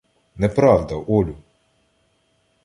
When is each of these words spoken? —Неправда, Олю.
—Неправда, 0.43 0.95
Олю. 1.17 1.35